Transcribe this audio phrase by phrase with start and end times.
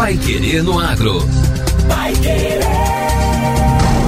[0.00, 1.18] Pai Querer no Agro.
[1.86, 2.60] Pai Querer.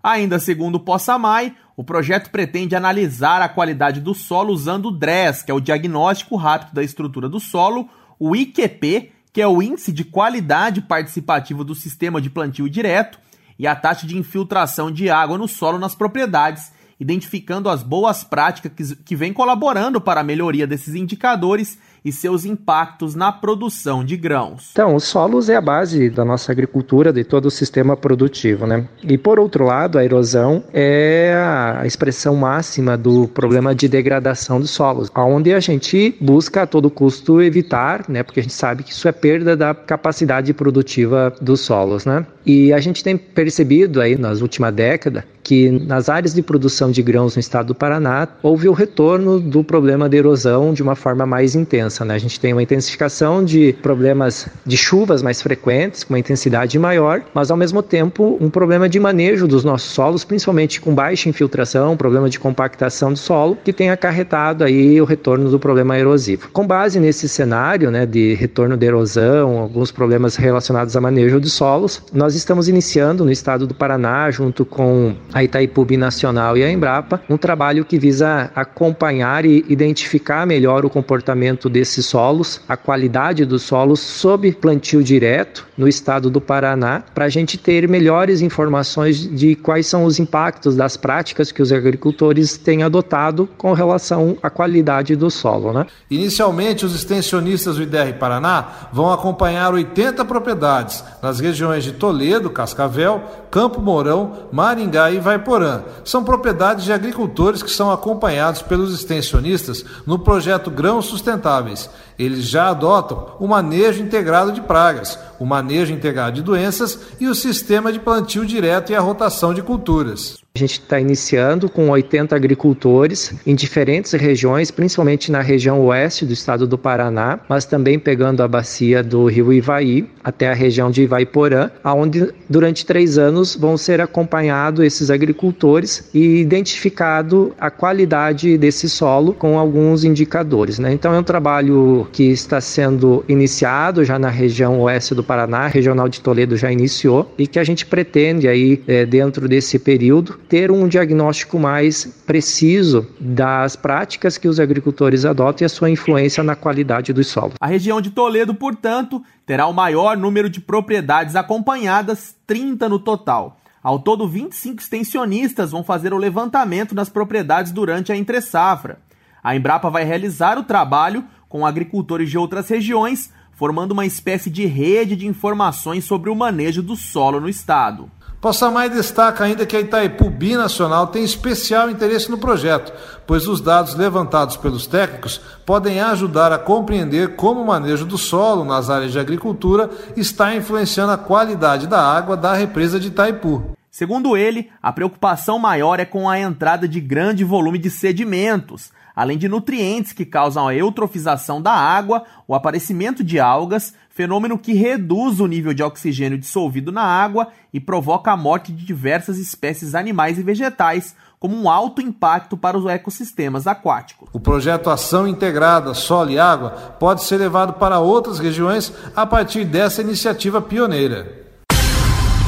[0.01, 5.49] Ainda segundo Possamay, o projeto pretende analisar a qualidade do solo usando o DRES, que
[5.49, 7.87] é o Diagnóstico Rápido da Estrutura do Solo,
[8.19, 13.17] o IQP, que é o Índice de Qualidade Participativo do Sistema de Plantio Direto,
[13.57, 18.93] e a taxa de infiltração de água no solo nas propriedades, identificando as boas práticas
[19.05, 24.69] que vêm colaborando para a melhoria desses indicadores e seus impactos na produção de grãos.
[24.71, 28.87] Então, os solos é a base da nossa agricultura, de todo o sistema produtivo, né?
[29.03, 31.33] E por outro lado, a erosão é
[31.77, 36.89] a expressão máxima do problema de degradação dos solos, onde a gente busca a todo
[36.89, 38.23] custo evitar, né?
[38.23, 42.25] Porque a gente sabe que isso é perda da capacidade produtiva dos solos, né?
[42.45, 47.01] E a gente tem percebido aí nas últimas décadas que nas áreas de produção de
[47.01, 51.25] grãos no estado do Paraná houve o retorno do problema de erosão de uma forma
[51.25, 52.05] mais intensa.
[52.05, 52.13] Né?
[52.13, 57.23] A gente tem uma intensificação de problemas de chuvas mais frequentes, com uma intensidade maior,
[57.33, 61.97] mas ao mesmo tempo um problema de manejo dos nossos solos, principalmente com baixa infiltração,
[61.97, 66.47] problema de compactação do solo, que tem acarretado aí o retorno do problema erosivo.
[66.53, 71.49] Com base nesse cenário né, de retorno de erosão, alguns problemas relacionados a manejo de
[71.49, 76.71] solos, nós estamos iniciando no estado do Paraná, junto com a Itaipu Nacional e a
[76.71, 83.45] Embrapa, um trabalho que visa acompanhar e identificar melhor o comportamento desses solos, a qualidade
[83.45, 89.17] dos solos sob plantio direto no estado do Paraná, para a gente ter melhores informações
[89.17, 94.49] de quais são os impactos das práticas que os agricultores têm adotado com relação à
[94.49, 95.71] qualidade do solo.
[95.71, 95.85] Né?
[96.09, 103.21] Inicialmente, os extensionistas do IDR Paraná vão acompanhar 80 propriedades nas regiões de Toledo, Cascavel,
[103.51, 105.83] Campo Mourão, Maringá e Vaiporã.
[106.03, 111.89] São propriedades de agricultores que são acompanhados pelos extensionistas no projeto Grãos Sustentáveis.
[112.17, 117.35] Eles já adotam o manejo integrado de pragas, o manejo integrado de doenças e o
[117.35, 120.37] sistema de plantio direto e a rotação de culturas.
[120.59, 126.33] A gente está iniciando com 80 agricultores em diferentes regiões, principalmente na região oeste do
[126.33, 131.03] estado do Paraná, mas também pegando a bacia do rio Ivaí até a região de
[131.03, 138.89] Ivaiporã, onde durante três anos vão ser acompanhados esses agricultores e identificado a qualidade desse
[138.89, 140.77] solo com alguns indicadores.
[140.77, 140.91] Né?
[140.91, 145.67] Então é um trabalho que está sendo iniciado já na região oeste do Paraná, a
[145.67, 150.37] regional de Toledo já iniciou e que a gente pretende aí é, dentro desse período
[150.49, 156.43] ter um diagnóstico mais preciso das práticas que os agricultores adotam e a sua influência
[156.43, 157.53] na qualidade dos solos.
[157.59, 163.57] A região de Toledo, portanto, terá o maior número de propriedades acompanhadas, 30 no total.
[163.81, 168.99] Ao todo, 25 extensionistas vão fazer o levantamento nas propriedades durante a entre-safra.
[169.43, 174.65] A Embrapa vai realizar o trabalho com agricultores de outras regiões, formando uma espécie de
[174.65, 178.09] rede de informações sobre o manejo do solo no estado.
[178.39, 182.93] Possamay destaca ainda que a Itaipu Binacional tem especial interesse no projeto,
[183.27, 188.63] pois os dados levantados pelos técnicos podem ajudar a compreender como o manejo do solo
[188.63, 193.75] nas áreas de agricultura está influenciando a qualidade da água da represa de Itaipu.
[193.91, 199.37] Segundo ele, a preocupação maior é com a entrada de grande volume de sedimentos, além
[199.37, 205.39] de nutrientes que causam a eutrofização da água, o aparecimento de algas, fenômeno que reduz
[205.39, 210.37] o nível de oxigênio dissolvido na água e provoca a morte de diversas espécies animais
[210.37, 214.27] e vegetais, como um alto impacto para os ecossistemas aquáticos.
[214.33, 219.63] O projeto Ação Integrada Solo e Água pode ser levado para outras regiões a partir
[219.63, 221.39] dessa iniciativa pioneira.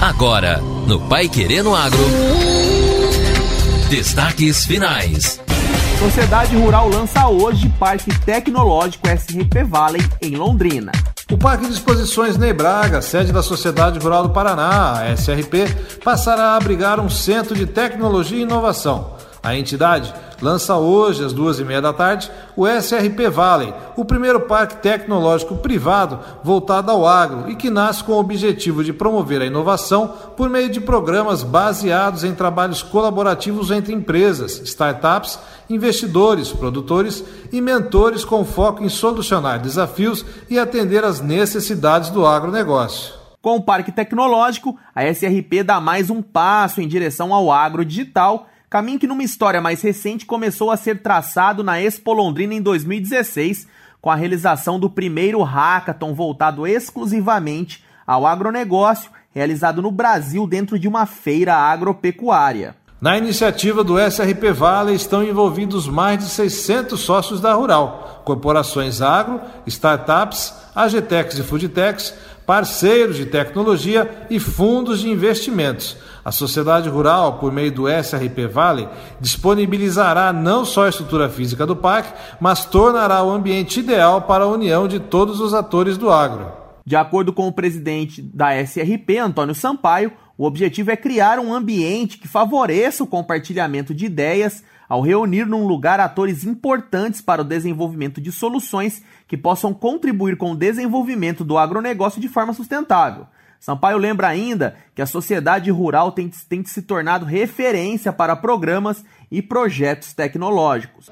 [0.01, 1.99] Agora, no Pai Querendo Agro.
[3.89, 5.40] Destaques finais.
[6.01, 10.92] Sociedade Rural lança hoje Parque Tecnológico SRP Valley em Londrina.
[11.31, 16.53] O Parque de Exposições Ney Braga, sede da Sociedade Rural do Paraná, a SRP, passará
[16.53, 19.12] a abrigar um centro de tecnologia e inovação.
[19.43, 24.41] A entidade lança hoje, às duas e meia da tarde, o SRP Valley, o primeiro
[24.41, 29.45] parque tecnológico privado voltado ao agro e que nasce com o objetivo de promover a
[29.45, 37.59] inovação por meio de programas baseados em trabalhos colaborativos entre empresas, startups, investidores, produtores e
[37.61, 43.15] mentores com foco em solucionar desafios e atender às necessidades do agronegócio.
[43.41, 48.47] Com o Parque Tecnológico, a SRP dá mais um passo em direção ao agro digital
[48.71, 53.68] Caminho que numa história mais recente começou a ser traçado na Expo Londrina em 2016,
[54.00, 60.88] com a realização do primeiro hackathon voltado exclusivamente ao agronegócio, realizado no Brasil dentro de
[60.88, 62.73] uma feira agropecuária.
[63.01, 69.41] Na iniciativa do SRP Vale estão envolvidos mais de 600 sócios da Rural, corporações agro,
[69.68, 72.13] startups, AGTEX e Foodtex,
[72.45, 78.88] parceiros de tecnologia e fundos de investimentos a sociedade rural, por meio do SRP Vale,
[79.19, 84.47] disponibilizará não só a estrutura física do parque, mas tornará o ambiente ideal para a
[84.47, 86.51] união de todos os atores do agro.
[86.85, 92.18] De acordo com o presidente da SRP, Antônio Sampaio, o objetivo é criar um ambiente
[92.18, 98.19] que favoreça o compartilhamento de ideias ao reunir num lugar atores importantes para o desenvolvimento
[98.19, 103.25] de soluções que possam contribuir com o desenvolvimento do agronegócio de forma sustentável.
[103.61, 109.39] Sampaio lembra ainda que a sociedade rural tem, tem se tornado referência para programas e
[109.39, 111.11] projetos tecnológicos.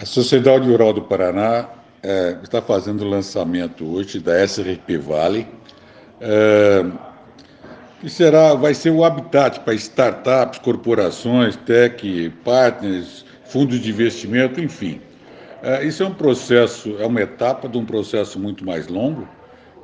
[0.00, 1.66] A Sociedade Rural do Paraná
[2.00, 5.48] é, está fazendo o lançamento hoje da SRP Vale,
[6.20, 6.86] é,
[8.00, 15.00] que será, vai ser o habitat para startups, corporações, tech, partners, fundos de investimento, enfim.
[15.60, 19.26] É, isso é um processo, é uma etapa de um processo muito mais longo,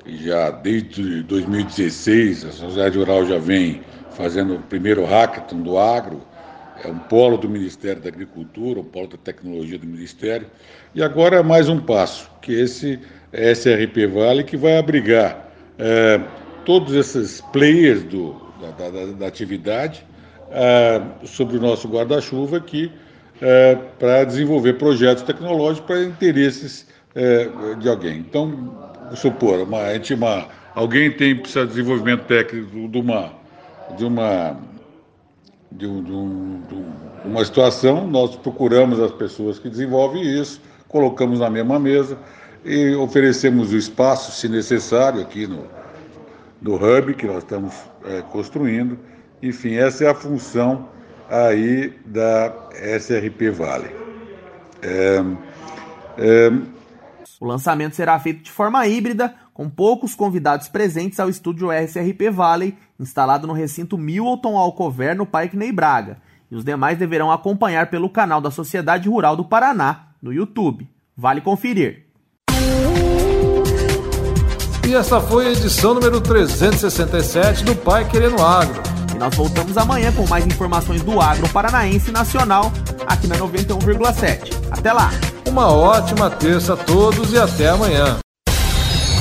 [0.06, 6.22] já desde 2016 a Sociedade Rural já vem fazendo o primeiro hackathon do agro,
[6.84, 10.46] é um polo do Ministério da Agricultura, um polo da tecnologia do Ministério,
[10.94, 13.00] e agora é mais um passo, que esse
[13.32, 15.48] SRP Vale, que vai abrigar
[15.78, 16.20] é,
[16.64, 20.06] todos esses players do, da, da, da atividade
[20.50, 22.92] é, sobre o nosso guarda-chuva aqui,
[23.40, 27.48] é, para desenvolver projetos tecnológicos para interesses é,
[27.78, 28.18] de alguém.
[28.18, 33.32] Então, supor, uma, a gente, uma, alguém tem precisa de desenvolvimento técnico de uma,
[33.96, 34.56] de uma,
[35.70, 41.40] de, um, de, um, de uma situação, nós procuramos as pessoas que desenvolvem isso, colocamos
[41.40, 42.18] na mesma mesa
[42.64, 45.66] e oferecemos o espaço, se necessário, aqui no,
[46.62, 47.74] no hub que nós estamos
[48.06, 48.98] é, construindo.
[49.42, 50.88] Enfim, essa é a função
[51.28, 53.90] aí da SRP Vale.
[54.82, 55.22] É,
[56.18, 56.52] é,
[57.40, 62.76] o lançamento será feito de forma híbrida, com poucos convidados presentes ao estúdio SRP Valley,
[62.98, 66.18] instalado no recinto Milton Alcover, no Parque Ney Braga.
[66.50, 70.88] E os demais deverão acompanhar pelo canal da Sociedade Rural do Paraná, no YouTube.
[71.16, 72.06] Vale conferir.
[74.86, 78.82] E essa foi a edição número 367 do Pai Querendo Agro.
[79.14, 82.72] E nós voltamos amanhã com mais informações do agro paranaense nacional,
[83.06, 84.52] aqui na 91,7.
[84.70, 85.10] Até lá!
[85.46, 88.18] Uma ótima terça a todos e até amanhã.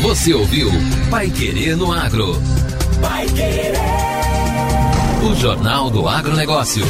[0.02, 0.70] Você ouviu
[1.10, 2.42] Pai Querer no Agro.
[3.02, 3.74] Pai Querer.
[5.24, 6.86] O Jornal do Agronegócio.